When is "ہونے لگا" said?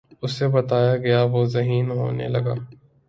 1.97-2.55